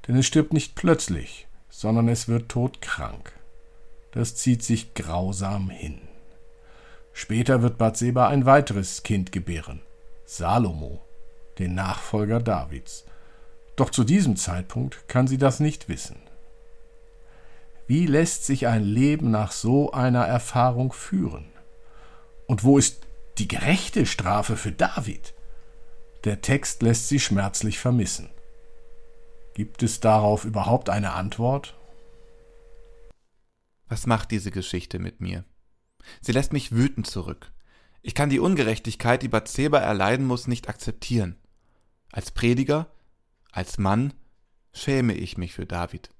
Denn 0.06 0.16
es 0.16 0.26
stirbt 0.26 0.52
nicht 0.52 0.74
plötzlich, 0.74 1.46
sondern 1.70 2.08
es 2.08 2.28
wird 2.28 2.50
todkrank. 2.50 3.39
Das 4.12 4.34
zieht 4.34 4.62
sich 4.62 4.94
grausam 4.94 5.70
hin. 5.70 6.00
Später 7.12 7.62
wird 7.62 7.78
Bathseba 7.78 8.28
ein 8.28 8.46
weiteres 8.46 9.02
Kind 9.02 9.32
gebären, 9.32 9.82
Salomo, 10.24 11.00
den 11.58 11.74
Nachfolger 11.74 12.40
Davids. 12.40 13.04
Doch 13.76 13.90
zu 13.90 14.04
diesem 14.04 14.36
Zeitpunkt 14.36 15.08
kann 15.08 15.26
sie 15.26 15.38
das 15.38 15.60
nicht 15.60 15.88
wissen. 15.88 16.16
Wie 17.86 18.06
lässt 18.06 18.46
sich 18.46 18.66
ein 18.66 18.84
Leben 18.84 19.30
nach 19.30 19.52
so 19.52 19.92
einer 19.92 20.24
Erfahrung 20.24 20.92
führen? 20.92 21.46
Und 22.46 22.62
wo 22.62 22.78
ist 22.78 23.00
die 23.38 23.48
gerechte 23.48 24.06
Strafe 24.06 24.56
für 24.56 24.72
David? 24.72 25.34
Der 26.24 26.40
Text 26.40 26.82
lässt 26.82 27.08
sie 27.08 27.18
schmerzlich 27.18 27.78
vermissen. 27.78 28.30
Gibt 29.54 29.82
es 29.82 30.00
darauf 30.00 30.44
überhaupt 30.44 30.88
eine 30.88 31.12
Antwort? 31.12 31.74
Was 33.90 34.06
macht 34.06 34.30
diese 34.30 34.52
Geschichte 34.52 35.00
mit 35.00 35.20
mir? 35.20 35.44
Sie 36.20 36.30
lässt 36.30 36.52
mich 36.52 36.70
wütend 36.70 37.08
zurück. 37.08 37.50
Ich 38.02 38.14
kann 38.14 38.30
die 38.30 38.38
Ungerechtigkeit, 38.38 39.20
die 39.20 39.28
Bathseba 39.28 39.78
erleiden 39.78 40.26
muss, 40.26 40.46
nicht 40.46 40.68
akzeptieren. 40.68 41.36
Als 42.12 42.30
Prediger, 42.30 42.86
als 43.50 43.78
Mann 43.78 44.14
schäme 44.72 45.14
ich 45.14 45.38
mich 45.38 45.54
für 45.54 45.66
David. 45.66 46.10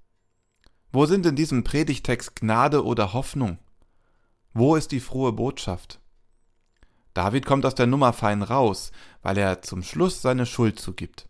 Wo 0.90 1.06
sind 1.06 1.24
in 1.24 1.37
diesem 1.37 1.62
Predigtext 1.62 2.35
Gnade 2.35 2.85
oder 2.85 3.12
Hoffnung? 3.12 3.59
Wo 4.52 4.74
ist 4.74 4.90
die 4.90 4.98
frohe 4.98 5.33
Botschaft? 5.33 6.00
David 7.14 7.46
kommt 7.46 7.64
aus 7.64 7.76
der 7.76 7.87
Nummer 7.87 8.12
fein 8.12 8.42
raus, 8.42 8.90
weil 9.22 9.38
er 9.38 9.62
zum 9.62 9.85
Schluss 9.85 10.22
seine 10.22 10.44
Schuld 10.44 10.80
zugibt. 10.80 11.28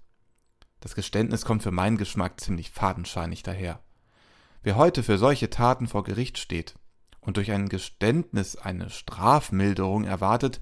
Das 0.81 0.95
Geständnis 0.95 1.45
kommt 1.45 1.63
für 1.63 1.71
meinen 1.71 1.99
Geschmack 1.99 2.41
ziemlich 2.41 2.71
fadenscheinig 2.71 3.43
daher. 3.43 3.83
Wer 4.63 4.77
heute 4.77 5.03
für 5.03 5.17
solche 5.17 5.49
Taten 5.49 5.87
vor 5.87 6.05
Gericht 6.05 6.39
steht 6.39 6.75
und 7.21 7.37
durch 7.37 7.51
ein 7.51 7.69
Geständnis 7.69 8.57
eine 8.57 8.91
Strafmilderung 8.91 10.05
erwartet, 10.05 10.61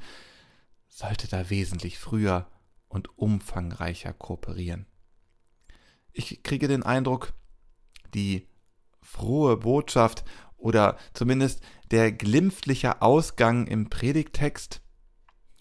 sollte 0.89 1.29
da 1.29 1.51
wesentlich 1.51 1.99
früher 1.99 2.47
und 2.89 3.19
umfangreicher 3.19 4.13
kooperieren. 4.13 4.87
Ich 6.13 6.43
kriege 6.43 6.69
den 6.69 6.83
Eindruck, 6.83 7.35
die 8.15 8.49
frohe 9.03 9.57
Botschaft 9.57 10.25
oder 10.57 10.97
zumindest 11.13 11.63
der 11.91 12.13
glimpfliche 12.13 13.03
Ausgang 13.03 13.67
im 13.67 13.91
Predigtext 13.91 14.81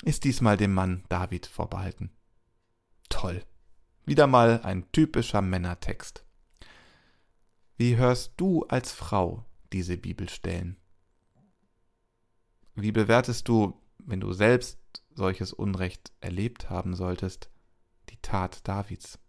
ist 0.03 0.23
diesmal 0.23 0.57
dem 0.57 0.73
Mann 0.73 1.03
David 1.09 1.47
vorbehalten. 1.47 2.11
Toll. 3.09 3.43
Wieder 4.05 4.27
mal 4.27 4.61
ein 4.63 4.91
typischer 4.91 5.41
Männertext. 5.41 6.26
Wie 7.79 7.95
hörst 7.95 8.33
du 8.37 8.63
als 8.63 8.91
Frau 8.91 9.45
diese 9.71 9.97
Bibelstellen? 9.97 10.77
Wie 12.73 12.91
bewertest 12.91 13.47
du, 13.47 13.75
wenn 13.99 14.19
du 14.19 14.33
selbst 14.33 14.79
solches 15.13 15.53
Unrecht 15.53 16.11
erlebt 16.19 16.71
haben 16.71 16.95
solltest, 16.95 17.51
die 18.09 18.17
Tat 18.23 18.67
Davids? 18.67 19.19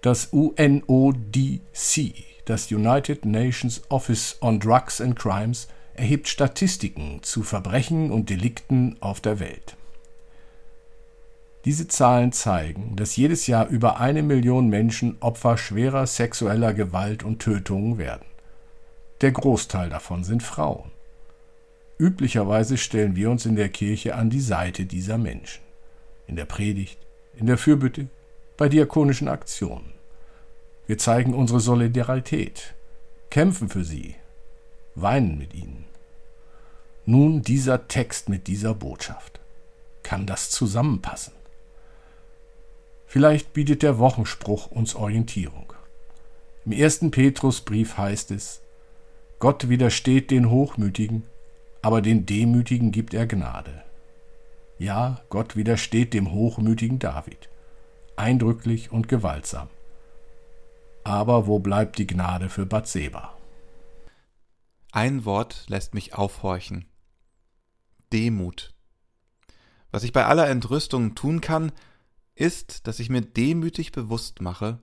Das 0.00 0.28
UNODC, 0.32 2.14
das 2.46 2.72
United 2.72 3.26
Nations 3.26 3.82
Office 3.90 4.38
on 4.40 4.60
Drugs 4.60 5.02
and 5.02 5.18
Crimes, 5.18 5.68
erhebt 5.92 6.26
Statistiken 6.26 7.22
zu 7.22 7.42
Verbrechen 7.42 8.10
und 8.10 8.30
Delikten 8.30 8.96
auf 9.02 9.20
der 9.20 9.40
Welt. 9.40 9.76
Diese 11.66 11.88
Zahlen 11.88 12.32
zeigen, 12.32 12.96
dass 12.96 13.16
jedes 13.16 13.46
Jahr 13.46 13.68
über 13.68 14.00
eine 14.00 14.22
Million 14.22 14.68
Menschen 14.68 15.16
Opfer 15.20 15.58
schwerer 15.58 16.06
sexueller 16.06 16.72
Gewalt 16.72 17.22
und 17.22 17.40
Tötungen 17.40 17.98
werden. 17.98 18.24
Der 19.20 19.32
Großteil 19.32 19.90
davon 19.90 20.24
sind 20.24 20.42
Frauen. 20.42 20.90
Üblicherweise 21.98 22.78
stellen 22.78 23.14
wir 23.14 23.30
uns 23.30 23.44
in 23.44 23.56
der 23.56 23.68
Kirche 23.68 24.14
an 24.14 24.30
die 24.30 24.40
Seite 24.40 24.86
dieser 24.86 25.18
Menschen. 25.18 25.60
In 26.26 26.36
der 26.36 26.46
Predigt, 26.46 26.98
in 27.36 27.46
der 27.46 27.58
Fürbitte, 27.58 28.08
bei 28.56 28.70
diakonischen 28.70 29.28
Aktionen. 29.28 29.92
Wir 30.86 30.96
zeigen 30.96 31.34
unsere 31.34 31.60
Solidarität, 31.60 32.74
kämpfen 33.28 33.68
für 33.68 33.84
sie, 33.84 34.14
weinen 34.94 35.36
mit 35.36 35.54
ihnen. 35.54 35.84
Nun 37.04 37.42
dieser 37.42 37.86
Text 37.86 38.30
mit 38.30 38.46
dieser 38.46 38.74
Botschaft. 38.74 39.40
Kann 40.02 40.26
das 40.26 40.50
zusammenpassen? 40.50 41.39
Vielleicht 43.10 43.54
bietet 43.54 43.82
der 43.82 43.98
Wochenspruch 43.98 44.70
uns 44.70 44.94
Orientierung. 44.94 45.72
Im 46.64 46.70
ersten 46.70 47.10
Petrusbrief 47.10 47.98
heißt 47.98 48.30
es, 48.30 48.62
Gott 49.40 49.68
widersteht 49.68 50.30
den 50.30 50.48
Hochmütigen, 50.48 51.24
aber 51.82 52.02
den 52.02 52.24
Demütigen 52.24 52.92
gibt 52.92 53.12
er 53.12 53.26
Gnade. 53.26 53.82
Ja, 54.78 55.22
Gott 55.28 55.56
widersteht 55.56 56.14
dem 56.14 56.30
hochmütigen 56.30 57.00
David, 57.00 57.48
eindrücklich 58.14 58.92
und 58.92 59.08
gewaltsam. 59.08 59.68
Aber 61.02 61.48
wo 61.48 61.58
bleibt 61.58 61.98
die 61.98 62.06
Gnade 62.06 62.48
für 62.48 62.64
Bathseba? 62.64 63.36
Ein 64.92 65.24
Wort 65.24 65.64
lässt 65.66 65.94
mich 65.94 66.14
aufhorchen. 66.14 66.84
Demut. 68.12 68.72
Was 69.90 70.04
ich 70.04 70.12
bei 70.12 70.26
aller 70.26 70.48
Entrüstung 70.48 71.16
tun 71.16 71.40
kann, 71.40 71.72
ist, 72.40 72.86
dass 72.86 72.98
ich 72.98 73.10
mir 73.10 73.20
demütig 73.20 73.92
bewusst 73.92 74.40
mache, 74.40 74.80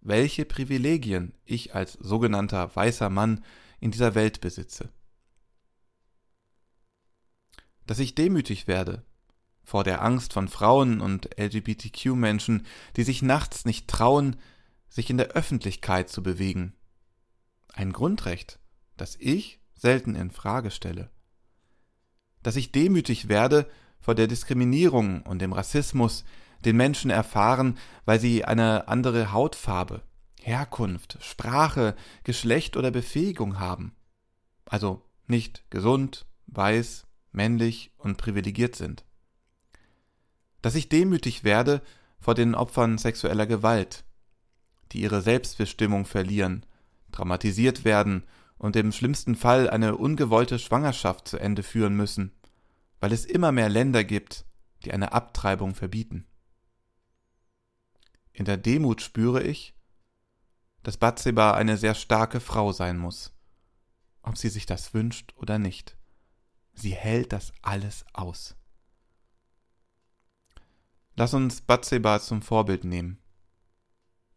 welche 0.00 0.44
Privilegien 0.44 1.34
ich 1.44 1.74
als 1.74 1.94
sogenannter 1.94 2.74
weißer 2.74 3.10
Mann 3.10 3.44
in 3.80 3.90
dieser 3.90 4.14
Welt 4.14 4.40
besitze. 4.40 4.90
Dass 7.86 7.98
ich 7.98 8.14
demütig 8.14 8.66
werde 8.66 9.04
vor 9.64 9.82
der 9.82 10.02
Angst 10.02 10.32
von 10.32 10.46
Frauen 10.48 11.00
und 11.00 11.30
LGBTQ-Menschen, 11.38 12.66
die 12.96 13.02
sich 13.02 13.22
nachts 13.22 13.64
nicht 13.64 13.88
trauen, 13.88 14.36
sich 14.88 15.10
in 15.10 15.16
der 15.16 15.28
Öffentlichkeit 15.28 16.08
zu 16.08 16.22
bewegen. 16.22 16.74
Ein 17.72 17.92
Grundrecht, 17.92 18.60
das 18.96 19.16
ich 19.18 19.58
selten 19.74 20.14
in 20.14 20.30
Frage 20.30 20.70
stelle. 20.70 21.10
Dass 22.42 22.56
ich 22.56 22.72
demütig 22.72 23.28
werde 23.28 23.68
vor 24.00 24.14
der 24.14 24.26
Diskriminierung 24.26 25.22
und 25.22 25.40
dem 25.40 25.54
Rassismus, 25.54 26.24
den 26.64 26.76
Menschen 26.76 27.10
erfahren, 27.10 27.78
weil 28.04 28.20
sie 28.20 28.44
eine 28.44 28.88
andere 28.88 29.32
Hautfarbe, 29.32 30.02
Herkunft, 30.40 31.18
Sprache, 31.20 31.94
Geschlecht 32.22 32.76
oder 32.76 32.90
Befähigung 32.90 33.58
haben. 33.58 33.94
Also 34.66 35.02
nicht 35.26 35.64
gesund, 35.70 36.26
weiß, 36.46 37.06
männlich 37.32 37.92
und 37.96 38.16
privilegiert 38.16 38.76
sind. 38.76 39.04
Dass 40.62 40.74
ich 40.74 40.88
demütig 40.88 41.44
werde 41.44 41.82
vor 42.18 42.34
den 42.34 42.54
Opfern 42.54 42.98
sexueller 42.98 43.46
Gewalt, 43.46 44.04
die 44.92 45.00
ihre 45.00 45.20
Selbstbestimmung 45.20 46.04
verlieren, 46.04 46.64
traumatisiert 47.12 47.84
werden 47.84 48.24
und 48.56 48.76
im 48.76 48.92
schlimmsten 48.92 49.34
Fall 49.34 49.68
eine 49.68 49.96
ungewollte 49.96 50.58
Schwangerschaft 50.58 51.28
zu 51.28 51.38
Ende 51.38 51.62
führen 51.62 51.96
müssen, 51.96 52.32
weil 53.00 53.12
es 53.12 53.24
immer 53.24 53.52
mehr 53.52 53.68
Länder 53.68 54.04
gibt, 54.04 54.46
die 54.84 54.92
eine 54.92 55.12
Abtreibung 55.12 55.74
verbieten. 55.74 56.26
In 58.34 58.44
der 58.44 58.56
Demut 58.56 59.00
spüre 59.00 59.42
ich, 59.42 59.74
dass 60.82 60.96
Bathseba 60.96 61.54
eine 61.54 61.78
sehr 61.78 61.94
starke 61.94 62.40
Frau 62.40 62.72
sein 62.72 62.98
muss, 62.98 63.32
ob 64.22 64.36
sie 64.36 64.48
sich 64.48 64.66
das 64.66 64.92
wünscht 64.92 65.32
oder 65.36 65.58
nicht. 65.58 65.96
Sie 66.74 66.94
hält 66.94 67.32
das 67.32 67.52
alles 67.62 68.04
aus. 68.12 68.56
Lass 71.14 71.32
uns 71.32 71.60
Bathseba 71.60 72.20
zum 72.20 72.42
Vorbild 72.42 72.82
nehmen 72.82 73.22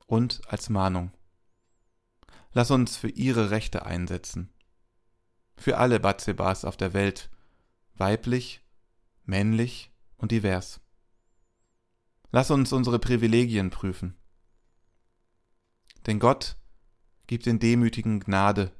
und 0.05 0.41
als 0.47 0.69
Mahnung. 0.69 1.11
Lass 2.53 2.69
uns 2.69 2.97
für 2.97 3.09
ihre 3.09 3.49
Rechte 3.49 3.85
einsetzen. 3.85 4.53
Für 5.57 5.79
alle 5.79 5.99
Bathsebas 5.99 6.65
auf 6.65 6.77
der 6.77 6.93
Welt, 6.93 7.31
weiblich, 7.95 8.61
männlich 9.25 9.91
und 10.17 10.31
divers. 10.31 10.81
Lass 12.31 12.51
uns 12.51 12.73
unsere 12.73 12.99
Privilegien 12.99 13.69
prüfen. 13.69 14.17
Denn 16.05 16.19
Gott 16.19 16.57
gibt 17.25 17.45
den 17.45 17.59
Demütigen 17.59 18.19
Gnade 18.19 18.71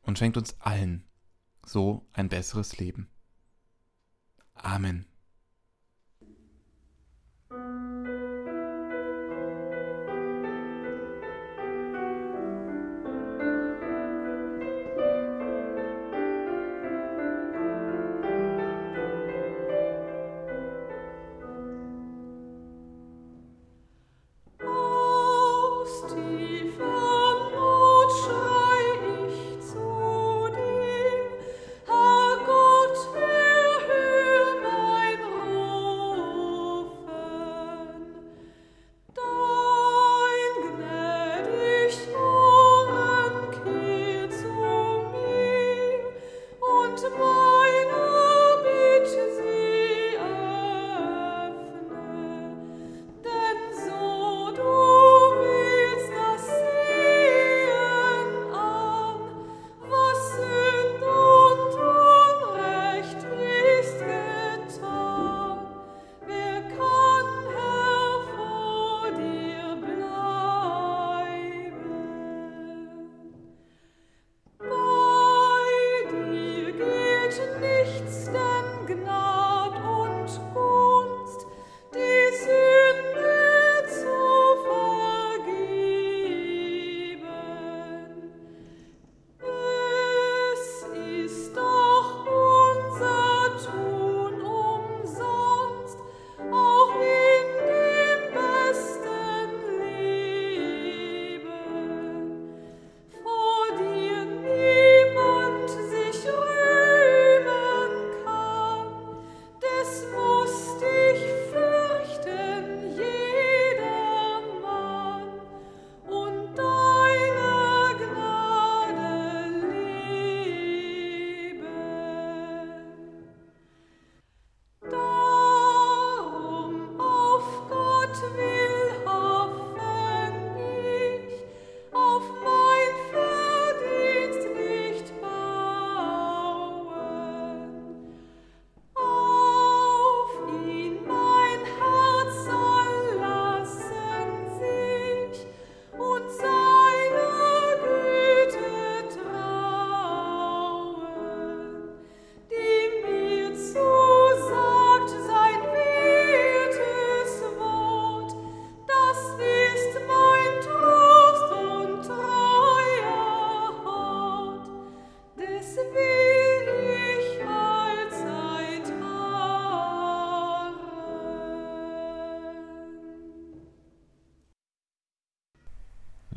und 0.00 0.18
schenkt 0.18 0.36
uns 0.36 0.60
allen 0.60 1.04
so 1.64 2.08
ein 2.12 2.28
besseres 2.28 2.78
Leben. 2.78 3.08
Amen. 4.54 5.11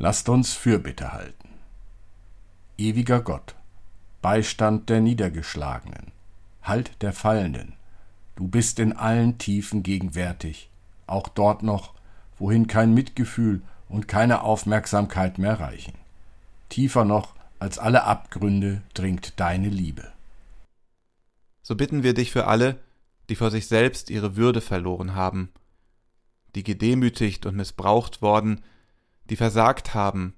Lasst 0.06 0.28
uns 0.28 0.52
Fürbitte 0.52 1.12
halten. 1.12 1.48
Ewiger 2.78 3.20
Gott, 3.20 3.56
Beistand 4.22 4.88
der 4.88 5.00
Niedergeschlagenen, 5.00 6.12
Halt 6.62 7.02
der 7.02 7.12
Fallenden, 7.12 7.72
du 8.36 8.46
bist 8.46 8.78
in 8.78 8.92
allen 8.92 9.38
Tiefen 9.38 9.82
gegenwärtig, 9.82 10.70
auch 11.08 11.26
dort 11.26 11.64
noch, 11.64 11.92
wohin 12.38 12.68
kein 12.68 12.94
Mitgefühl 12.94 13.62
und 13.88 14.06
keine 14.06 14.42
Aufmerksamkeit 14.42 15.38
mehr 15.38 15.58
reichen. 15.58 15.94
Tiefer 16.68 17.04
noch 17.04 17.34
als 17.58 17.80
alle 17.80 18.04
Abgründe 18.04 18.82
dringt 18.94 19.40
deine 19.40 19.70
Liebe. 19.70 20.12
So 21.62 21.74
bitten 21.74 22.04
wir 22.04 22.14
dich 22.14 22.30
für 22.30 22.46
alle, 22.46 22.78
die 23.28 23.34
vor 23.34 23.50
sich 23.50 23.66
selbst 23.66 24.08
ihre 24.08 24.36
Würde 24.36 24.60
verloren 24.60 25.16
haben, 25.16 25.50
die 26.54 26.62
gedemütigt 26.62 27.44
und 27.44 27.56
missbraucht 27.56 28.22
worden, 28.22 28.62
die 29.30 29.36
versagt 29.36 29.94
haben, 29.94 30.34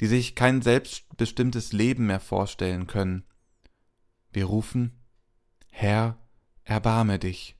die 0.00 0.06
sich 0.06 0.34
kein 0.34 0.62
selbstbestimmtes 0.62 1.72
Leben 1.72 2.06
mehr 2.06 2.20
vorstellen 2.20 2.86
können. 2.86 3.24
Wir 4.32 4.46
rufen, 4.46 4.92
Herr, 5.70 6.16
erbarme 6.64 7.18
dich. 7.18 7.56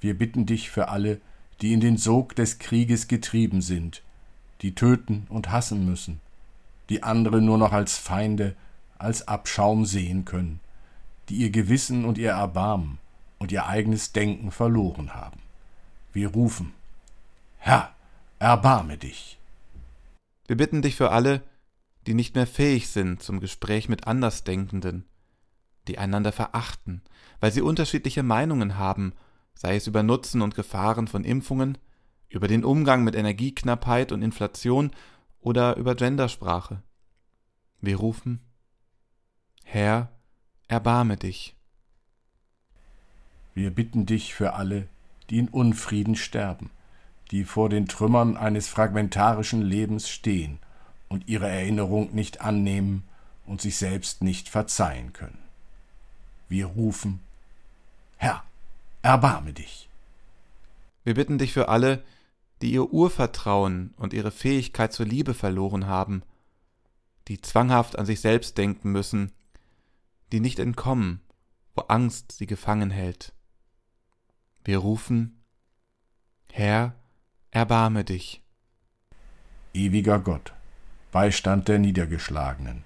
Wir 0.00 0.16
bitten 0.16 0.46
dich 0.46 0.70
für 0.70 0.88
alle, 0.88 1.20
die 1.60 1.72
in 1.72 1.80
den 1.80 1.96
Sog 1.96 2.34
des 2.34 2.58
Krieges 2.58 3.06
getrieben 3.06 3.60
sind, 3.60 4.02
die 4.62 4.74
töten 4.74 5.26
und 5.28 5.50
hassen 5.50 5.84
müssen, 5.84 6.20
die 6.88 7.02
andere 7.02 7.40
nur 7.40 7.58
noch 7.58 7.72
als 7.72 7.98
Feinde, 7.98 8.56
als 8.98 9.28
Abschaum 9.28 9.84
sehen 9.84 10.24
können, 10.24 10.60
die 11.28 11.36
ihr 11.36 11.50
Gewissen 11.50 12.04
und 12.04 12.18
ihr 12.18 12.30
Erbarmen 12.30 12.98
und 13.38 13.52
ihr 13.52 13.66
eigenes 13.66 14.12
Denken 14.12 14.50
verloren 14.50 15.14
haben. 15.14 15.40
Wir 16.12 16.28
rufen, 16.28 16.72
Herr, 17.58 17.94
erbarme 18.40 18.96
dich. 18.96 19.38
Wir 20.48 20.56
bitten 20.56 20.82
dich 20.82 20.96
für 20.96 21.12
alle, 21.12 21.42
die 22.06 22.14
nicht 22.14 22.34
mehr 22.34 22.46
fähig 22.46 22.88
sind 22.88 23.22
zum 23.22 23.38
Gespräch 23.38 23.88
mit 23.88 24.06
Andersdenkenden, 24.06 25.04
die 25.86 25.98
einander 25.98 26.32
verachten, 26.32 27.02
weil 27.38 27.52
sie 27.52 27.60
unterschiedliche 27.60 28.22
Meinungen 28.22 28.78
haben, 28.78 29.12
sei 29.54 29.76
es 29.76 29.86
über 29.86 30.02
Nutzen 30.02 30.40
und 30.40 30.54
Gefahren 30.54 31.06
von 31.06 31.22
Impfungen, 31.22 31.76
über 32.30 32.48
den 32.48 32.64
Umgang 32.64 33.04
mit 33.04 33.14
Energieknappheit 33.14 34.10
und 34.10 34.22
Inflation 34.22 34.90
oder 35.40 35.76
über 35.76 35.94
Gendersprache. 35.94 36.82
Wir 37.80 37.96
rufen, 37.96 38.40
Herr, 39.64 40.10
erbarme 40.66 41.16
dich. 41.16 41.56
Wir 43.52 43.70
bitten 43.70 44.06
dich 44.06 44.34
für 44.34 44.54
alle, 44.54 44.88
die 45.28 45.38
in 45.38 45.48
Unfrieden 45.48 46.16
sterben, 46.16 46.70
die 47.30 47.44
vor 47.44 47.68
den 47.68 47.86
Trümmern 47.86 48.36
eines 48.36 48.68
fragmentarischen 48.68 49.62
Lebens 49.62 50.08
stehen 50.08 50.58
und 51.08 51.28
ihre 51.28 51.48
Erinnerung 51.48 52.14
nicht 52.14 52.40
annehmen 52.40 53.04
und 53.46 53.60
sich 53.60 53.76
selbst 53.76 54.22
nicht 54.22 54.48
verzeihen 54.48 55.12
können. 55.12 55.38
Wir 56.48 56.66
rufen, 56.66 57.20
Herr, 58.16 58.42
erbarme 59.02 59.52
dich. 59.52 59.88
Wir 61.04 61.14
bitten 61.14 61.38
dich 61.38 61.52
für 61.52 61.68
alle, 61.68 62.02
die 62.60 62.72
ihr 62.72 62.92
Urvertrauen 62.92 63.94
und 63.96 64.12
ihre 64.12 64.30
Fähigkeit 64.30 64.92
zur 64.92 65.06
Liebe 65.06 65.34
verloren 65.34 65.86
haben, 65.86 66.22
die 67.28 67.40
zwanghaft 67.40 67.98
an 67.98 68.06
sich 68.06 68.20
selbst 68.20 68.58
denken 68.58 68.92
müssen, 68.92 69.32
die 70.32 70.40
nicht 70.40 70.58
entkommen, 70.58 71.20
wo 71.74 71.82
Angst 71.82 72.32
sie 72.32 72.46
gefangen 72.46 72.90
hält. 72.90 73.32
Wir 74.64 74.78
rufen, 74.78 75.42
Herr, 76.52 76.94
erbarme 77.50 78.04
dich. 78.04 78.40
Ewiger 79.74 80.18
Gott, 80.18 80.52
Beistand 81.12 81.68
der 81.68 81.78
Niedergeschlagenen, 81.78 82.84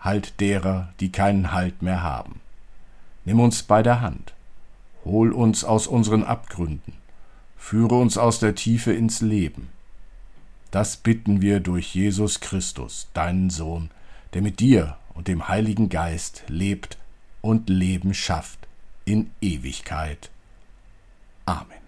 Halt 0.00 0.40
derer, 0.40 0.92
die 1.00 1.10
keinen 1.10 1.52
Halt 1.52 1.82
mehr 1.82 2.02
haben. 2.02 2.40
Nimm 3.24 3.40
uns 3.40 3.64
bei 3.64 3.82
der 3.82 4.00
Hand, 4.00 4.32
hol 5.04 5.32
uns 5.32 5.64
aus 5.64 5.86
unseren 5.86 6.22
Abgründen, 6.22 6.94
führe 7.56 7.96
uns 7.96 8.16
aus 8.16 8.38
der 8.38 8.54
Tiefe 8.54 8.92
ins 8.92 9.20
Leben. 9.20 9.68
Das 10.70 10.96
bitten 10.96 11.40
wir 11.40 11.60
durch 11.60 11.94
Jesus 11.94 12.40
Christus, 12.40 13.08
deinen 13.14 13.50
Sohn, 13.50 13.90
der 14.34 14.42
mit 14.42 14.60
dir 14.60 14.96
und 15.14 15.26
dem 15.26 15.48
Heiligen 15.48 15.88
Geist 15.88 16.44
lebt 16.46 16.98
und 17.40 17.68
Leben 17.68 18.14
schafft 18.14 18.68
in 19.04 19.30
Ewigkeit. 19.40 20.30
Amen. 21.46 21.87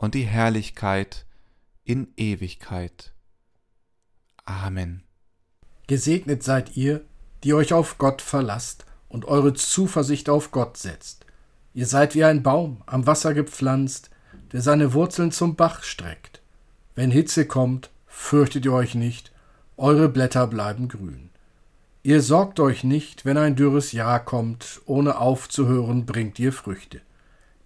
und 0.00 0.14
die 0.14 0.24
Herrlichkeit 0.24 1.26
in 1.84 2.08
Ewigkeit. 2.16 3.12
Amen. 4.46 5.02
Gesegnet 5.86 6.42
seid 6.42 6.76
ihr, 6.76 7.02
die 7.44 7.52
euch 7.52 7.74
auf 7.74 7.98
Gott 7.98 8.22
verlasst 8.22 8.86
und 9.08 9.26
eure 9.26 9.52
Zuversicht 9.52 10.30
auf 10.30 10.52
Gott 10.52 10.78
setzt. 10.78 11.26
Ihr 11.74 11.86
seid 11.86 12.14
wie 12.14 12.24
ein 12.24 12.42
Baum 12.42 12.82
am 12.86 13.06
Wasser 13.06 13.34
gepflanzt, 13.34 14.10
der 14.52 14.62
seine 14.62 14.94
Wurzeln 14.94 15.32
zum 15.32 15.54
Bach 15.54 15.82
streckt. 15.82 16.40
Wenn 16.94 17.10
Hitze 17.10 17.46
kommt, 17.46 17.90
fürchtet 18.06 18.64
ihr 18.64 18.72
euch 18.72 18.94
nicht, 18.94 19.32
eure 19.76 20.08
Blätter 20.08 20.46
bleiben 20.46 20.88
grün. 20.88 21.28
Ihr 22.02 22.22
sorgt 22.22 22.58
euch 22.58 22.84
nicht, 22.84 23.26
wenn 23.26 23.36
ein 23.36 23.54
dürres 23.54 23.92
Jahr 23.92 24.24
kommt, 24.24 24.80
ohne 24.86 25.18
aufzuhören 25.18 26.06
bringt 26.06 26.38
ihr 26.38 26.54
Früchte. 26.54 27.02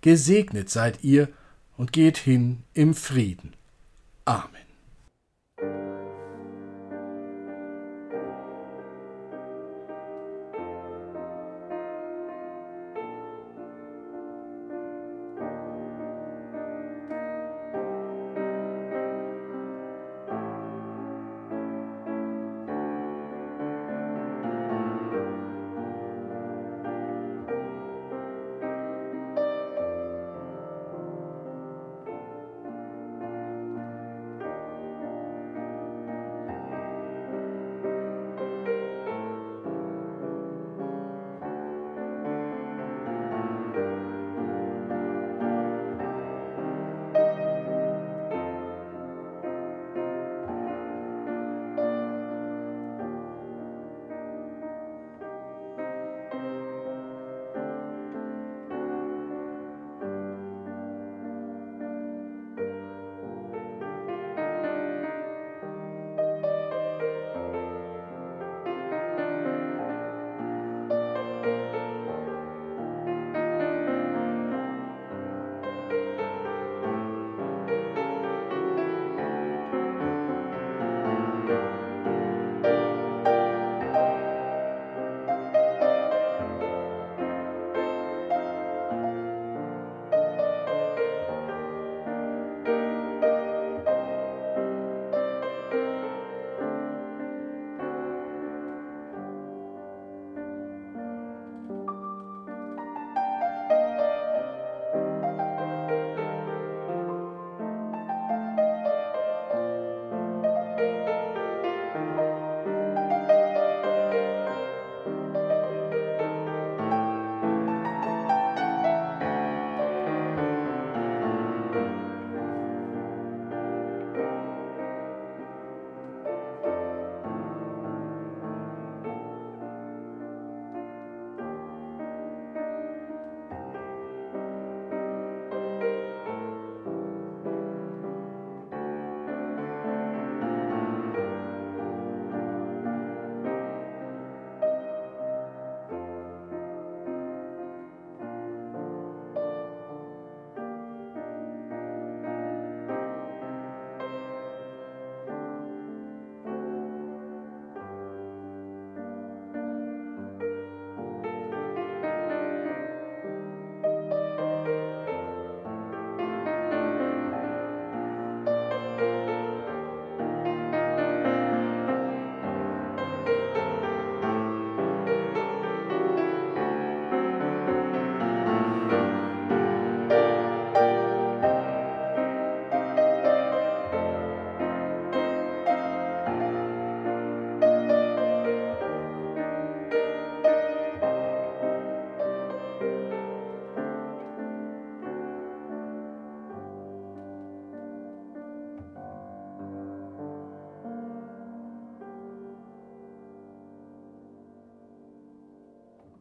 Gesegnet 0.00 0.68
seid 0.68 1.04
ihr 1.04 1.28
und 1.76 1.92
geht 1.92 2.18
hin 2.18 2.64
im 2.74 2.94
Frieden. 2.94 3.54
Amen. 4.24 4.63